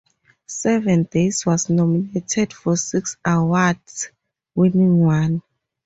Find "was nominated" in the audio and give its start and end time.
1.45-2.53